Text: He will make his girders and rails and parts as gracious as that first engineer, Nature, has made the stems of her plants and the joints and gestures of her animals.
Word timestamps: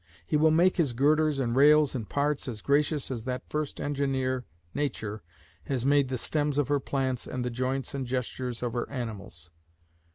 He 0.25 0.35
will 0.35 0.49
make 0.49 0.77
his 0.77 0.93
girders 0.93 1.37
and 1.37 1.55
rails 1.55 1.93
and 1.93 2.09
parts 2.09 2.47
as 2.47 2.63
gracious 2.63 3.11
as 3.11 3.23
that 3.25 3.47
first 3.47 3.79
engineer, 3.79 4.45
Nature, 4.73 5.21
has 5.67 5.85
made 5.85 6.07
the 6.09 6.17
stems 6.17 6.57
of 6.57 6.69
her 6.69 6.79
plants 6.79 7.27
and 7.27 7.45
the 7.45 7.51
joints 7.51 7.93
and 7.93 8.07
gestures 8.07 8.63
of 8.63 8.73
her 8.73 8.89
animals. 8.89 9.51